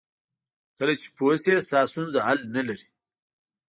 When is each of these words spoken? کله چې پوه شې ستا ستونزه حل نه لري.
کله 0.77 0.93
چې 1.01 1.07
پوه 1.15 1.35
شې 1.43 1.53
ستا 1.65 1.79
ستونزه 1.91 2.19
حل 2.27 2.39
نه 2.55 2.61
لري. 2.67 2.87